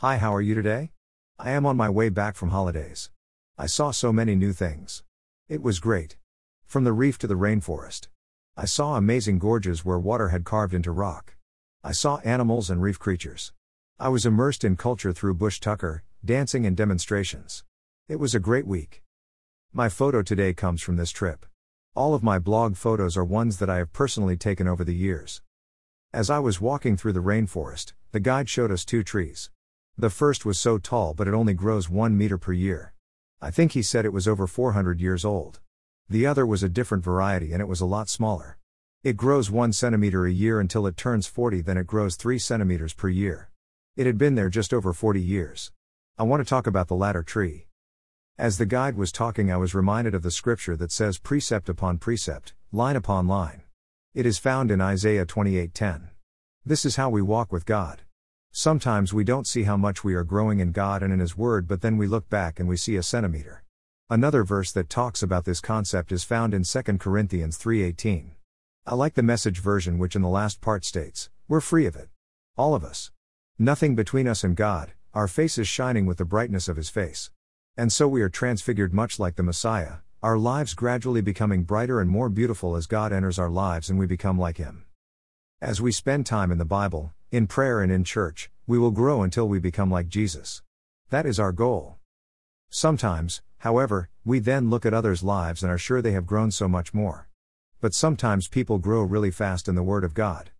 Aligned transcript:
Hi, 0.00 0.16
how 0.16 0.34
are 0.34 0.40
you 0.40 0.54
today? 0.54 0.92
I 1.38 1.50
am 1.50 1.66
on 1.66 1.76
my 1.76 1.90
way 1.90 2.08
back 2.08 2.34
from 2.34 2.48
holidays. 2.48 3.10
I 3.58 3.66
saw 3.66 3.90
so 3.90 4.14
many 4.14 4.34
new 4.34 4.54
things. 4.54 5.02
It 5.46 5.60
was 5.60 5.78
great. 5.78 6.16
From 6.64 6.84
the 6.84 6.94
reef 6.94 7.18
to 7.18 7.26
the 7.26 7.34
rainforest. 7.34 8.08
I 8.56 8.64
saw 8.64 8.96
amazing 8.96 9.40
gorges 9.40 9.84
where 9.84 9.98
water 9.98 10.30
had 10.30 10.46
carved 10.46 10.72
into 10.72 10.90
rock. 10.90 11.36
I 11.84 11.92
saw 11.92 12.16
animals 12.24 12.70
and 12.70 12.80
reef 12.80 12.98
creatures. 12.98 13.52
I 13.98 14.08
was 14.08 14.24
immersed 14.24 14.64
in 14.64 14.74
culture 14.74 15.12
through 15.12 15.34
Bush 15.34 15.60
Tucker, 15.60 16.02
dancing 16.24 16.64
and 16.64 16.74
demonstrations. 16.74 17.62
It 18.08 18.16
was 18.16 18.34
a 18.34 18.40
great 18.40 18.66
week. 18.66 19.02
My 19.70 19.90
photo 19.90 20.22
today 20.22 20.54
comes 20.54 20.80
from 20.80 20.96
this 20.96 21.10
trip. 21.10 21.44
All 21.94 22.14
of 22.14 22.22
my 22.22 22.38
blog 22.38 22.76
photos 22.76 23.18
are 23.18 23.24
ones 23.26 23.58
that 23.58 23.68
I 23.68 23.76
have 23.76 23.92
personally 23.92 24.38
taken 24.38 24.66
over 24.66 24.82
the 24.82 24.94
years. 24.94 25.42
As 26.10 26.30
I 26.30 26.38
was 26.38 26.58
walking 26.58 26.96
through 26.96 27.12
the 27.12 27.20
rainforest, 27.20 27.92
the 28.12 28.20
guide 28.20 28.48
showed 28.48 28.72
us 28.72 28.86
two 28.86 29.02
trees. 29.02 29.50
The 30.00 30.08
first 30.08 30.46
was 30.46 30.58
so 30.58 30.78
tall 30.78 31.12
but 31.12 31.28
it 31.28 31.34
only 31.34 31.52
grows 31.52 31.90
1 31.90 32.16
meter 32.16 32.38
per 32.38 32.54
year. 32.54 32.94
I 33.38 33.50
think 33.50 33.72
he 33.72 33.82
said 33.82 34.06
it 34.06 34.14
was 34.14 34.26
over 34.26 34.46
400 34.46 34.98
years 34.98 35.26
old. 35.26 35.60
The 36.08 36.26
other 36.26 36.46
was 36.46 36.62
a 36.62 36.70
different 36.70 37.04
variety 37.04 37.52
and 37.52 37.60
it 37.60 37.68
was 37.68 37.82
a 37.82 37.86
lot 37.86 38.08
smaller. 38.08 38.56
It 39.04 39.18
grows 39.18 39.50
1 39.50 39.74
centimeter 39.74 40.24
a 40.24 40.32
year 40.32 40.58
until 40.58 40.86
it 40.86 40.96
turns 40.96 41.26
40, 41.26 41.60
then 41.60 41.76
it 41.76 41.86
grows 41.86 42.16
3 42.16 42.38
centimeters 42.38 42.94
per 42.94 43.10
year. 43.10 43.50
It 43.94 44.06
had 44.06 44.16
been 44.16 44.36
there 44.36 44.48
just 44.48 44.72
over 44.72 44.94
40 44.94 45.20
years. 45.20 45.70
I 46.16 46.22
want 46.22 46.40
to 46.40 46.48
talk 46.48 46.66
about 46.66 46.88
the 46.88 46.94
latter 46.94 47.22
tree. 47.22 47.66
As 48.38 48.56
the 48.56 48.64
guide 48.64 48.96
was 48.96 49.12
talking, 49.12 49.52
I 49.52 49.58
was 49.58 49.74
reminded 49.74 50.14
of 50.14 50.22
the 50.22 50.30
scripture 50.30 50.76
that 50.78 50.92
says 50.92 51.18
precept 51.18 51.68
upon 51.68 51.98
precept, 51.98 52.54
line 52.72 52.96
upon 52.96 53.28
line. 53.28 53.64
It 54.14 54.24
is 54.24 54.38
found 54.38 54.70
in 54.70 54.80
Isaiah 54.80 55.26
28:10. 55.26 56.08
This 56.64 56.86
is 56.86 56.96
how 56.96 57.10
we 57.10 57.20
walk 57.20 57.52
with 57.52 57.66
God. 57.66 58.00
Sometimes 58.52 59.14
we 59.14 59.22
don't 59.22 59.46
see 59.46 59.62
how 59.62 59.76
much 59.76 60.02
we 60.02 60.14
are 60.14 60.24
growing 60.24 60.58
in 60.58 60.72
God 60.72 61.04
and 61.04 61.12
in 61.12 61.20
His 61.20 61.36
Word, 61.36 61.68
but 61.68 61.82
then 61.82 61.96
we 61.96 62.08
look 62.08 62.28
back 62.28 62.58
and 62.58 62.68
we 62.68 62.76
see 62.76 62.96
a 62.96 63.02
centimeter. 63.02 63.62
Another 64.08 64.42
verse 64.42 64.72
that 64.72 64.90
talks 64.90 65.22
about 65.22 65.44
this 65.44 65.60
concept 65.60 66.10
is 66.10 66.24
found 66.24 66.52
in 66.52 66.64
2 66.64 66.98
Corinthians 66.98 67.56
3:18. 67.56 68.32
I 68.84 68.94
like 68.96 69.14
the 69.14 69.22
message 69.22 69.60
version, 69.60 69.98
which 69.98 70.16
in 70.16 70.22
the 70.22 70.28
last 70.28 70.60
part 70.60 70.84
states, 70.84 71.30
We're 71.46 71.60
free 71.60 71.86
of 71.86 71.94
it. 71.94 72.08
All 72.56 72.74
of 72.74 72.82
us. 72.82 73.12
Nothing 73.56 73.94
between 73.94 74.26
us 74.26 74.42
and 74.42 74.56
God, 74.56 74.94
our 75.14 75.28
faces 75.28 75.68
shining 75.68 76.04
with 76.04 76.18
the 76.18 76.24
brightness 76.24 76.66
of 76.66 76.76
His 76.76 76.90
face. 76.90 77.30
And 77.76 77.92
so 77.92 78.08
we 78.08 78.20
are 78.20 78.28
transfigured 78.28 78.92
much 78.92 79.20
like 79.20 79.36
the 79.36 79.44
Messiah, 79.44 79.98
our 80.24 80.36
lives 80.36 80.74
gradually 80.74 81.20
becoming 81.20 81.62
brighter 81.62 82.00
and 82.00 82.10
more 82.10 82.28
beautiful 82.28 82.74
as 82.74 82.88
God 82.88 83.12
enters 83.12 83.38
our 83.38 83.48
lives 83.48 83.88
and 83.88 83.98
we 83.98 84.06
become 84.06 84.40
like 84.40 84.56
Him. 84.56 84.86
As 85.60 85.80
we 85.80 85.92
spend 85.92 86.26
time 86.26 86.50
in 86.50 86.58
the 86.58 86.64
Bible, 86.64 87.12
in 87.32 87.46
prayer, 87.46 87.80
and 87.80 87.92
in 87.92 88.02
church, 88.02 88.50
we 88.66 88.76
will 88.76 88.90
grow 88.90 89.22
until 89.22 89.48
we 89.48 89.60
become 89.60 89.90
like 89.90 90.08
Jesus. 90.08 90.62
That 91.10 91.26
is 91.26 91.38
our 91.38 91.52
goal. 91.52 91.98
Sometimes, 92.70 93.40
however, 93.58 94.08
we 94.24 94.40
then 94.40 94.68
look 94.68 94.84
at 94.84 94.94
others' 94.94 95.22
lives 95.22 95.62
and 95.62 95.70
are 95.70 95.78
sure 95.78 96.02
they 96.02 96.12
have 96.12 96.26
grown 96.26 96.50
so 96.50 96.66
much 96.66 96.92
more. 96.92 97.28
But 97.80 97.94
sometimes 97.94 98.48
people 98.48 98.78
grow 98.78 99.02
really 99.02 99.30
fast 99.30 99.68
in 99.68 99.76
the 99.76 99.82
Word 99.82 100.02
of 100.02 100.12
God. 100.12 100.50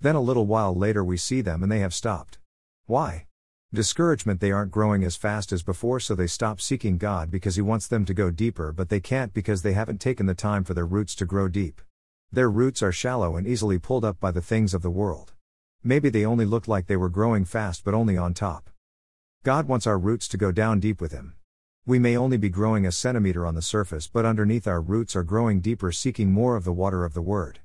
Then 0.00 0.14
a 0.14 0.20
little 0.20 0.46
while 0.46 0.74
later 0.74 1.02
we 1.02 1.16
see 1.16 1.40
them 1.40 1.62
and 1.62 1.72
they 1.72 1.80
have 1.80 1.94
stopped. 1.94 2.38
Why? 2.86 3.26
Discouragement 3.72 4.40
they 4.40 4.52
aren't 4.52 4.70
growing 4.70 5.04
as 5.04 5.16
fast 5.16 5.50
as 5.50 5.62
before, 5.62 5.98
so 5.98 6.14
they 6.14 6.26
stop 6.26 6.60
seeking 6.60 6.98
God 6.98 7.30
because 7.30 7.56
He 7.56 7.62
wants 7.62 7.86
them 7.86 8.04
to 8.04 8.14
go 8.14 8.30
deeper, 8.30 8.70
but 8.72 8.90
they 8.90 9.00
can't 9.00 9.32
because 9.32 9.62
they 9.62 9.72
haven't 9.72 10.00
taken 10.00 10.26
the 10.26 10.34
time 10.34 10.62
for 10.62 10.74
their 10.74 10.86
roots 10.86 11.14
to 11.16 11.24
grow 11.24 11.48
deep. 11.48 11.80
Their 12.30 12.50
roots 12.50 12.82
are 12.82 12.92
shallow 12.92 13.36
and 13.36 13.46
easily 13.46 13.78
pulled 13.78 14.04
up 14.04 14.20
by 14.20 14.30
the 14.30 14.42
things 14.42 14.74
of 14.74 14.82
the 14.82 14.90
world. 14.90 15.32
Maybe 15.84 16.08
they 16.08 16.24
only 16.24 16.44
looked 16.44 16.68
like 16.68 16.86
they 16.86 16.96
were 16.96 17.08
growing 17.08 17.44
fast 17.44 17.84
but 17.84 17.94
only 17.94 18.16
on 18.16 18.34
top. 18.34 18.70
God 19.44 19.68
wants 19.68 19.86
our 19.86 19.98
roots 19.98 20.26
to 20.28 20.36
go 20.36 20.50
down 20.50 20.80
deep 20.80 21.00
with 21.00 21.12
Him. 21.12 21.34
We 21.86 21.98
may 21.98 22.16
only 22.16 22.36
be 22.36 22.50
growing 22.50 22.84
a 22.84 22.92
centimeter 22.92 23.46
on 23.46 23.54
the 23.54 23.62
surface, 23.62 24.08
but 24.08 24.26
underneath 24.26 24.66
our 24.66 24.80
roots 24.80 25.16
are 25.16 25.22
growing 25.22 25.60
deeper, 25.60 25.90
seeking 25.90 26.32
more 26.32 26.56
of 26.56 26.64
the 26.64 26.72
water 26.72 27.04
of 27.04 27.14
the 27.14 27.22
Word. 27.22 27.60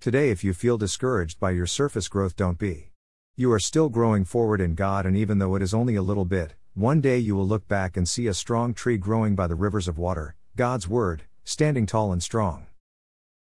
Today, 0.00 0.30
if 0.30 0.42
you 0.42 0.54
feel 0.54 0.78
discouraged 0.78 1.38
by 1.38 1.50
your 1.50 1.66
surface 1.66 2.08
growth, 2.08 2.34
don't 2.34 2.58
be. 2.58 2.92
You 3.36 3.52
are 3.52 3.58
still 3.58 3.88
growing 3.88 4.24
forward 4.24 4.60
in 4.60 4.74
God, 4.74 5.04
and 5.04 5.16
even 5.16 5.38
though 5.38 5.54
it 5.54 5.62
is 5.62 5.74
only 5.74 5.96
a 5.96 6.02
little 6.02 6.24
bit, 6.24 6.54
one 6.74 7.00
day 7.00 7.18
you 7.18 7.36
will 7.36 7.46
look 7.46 7.68
back 7.68 7.96
and 7.96 8.08
see 8.08 8.26
a 8.26 8.34
strong 8.34 8.72
tree 8.72 8.96
growing 8.96 9.34
by 9.34 9.46
the 9.46 9.54
rivers 9.54 9.88
of 9.88 9.98
water, 9.98 10.36
God's 10.56 10.88
Word, 10.88 11.24
standing 11.44 11.84
tall 11.84 12.12
and 12.12 12.22
strong. 12.22 12.66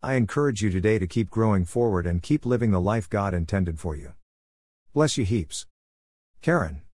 I 0.01 0.15
encourage 0.15 0.63
you 0.63 0.71
today 0.71 1.01
to 1.01 1.09
keep 1.09 1.29
growing 1.29 1.65
forward 1.65 2.07
and 2.07 2.23
keep 2.23 2.47
living 2.47 2.71
the 2.71 2.81
life 2.81 3.11
God 3.11 3.35
intended 3.35 3.81
for 3.81 3.97
you. 3.97 4.13
Bless 4.95 5.19
you 5.19 5.25
heaps. 5.25 5.67
Karen. 6.41 6.83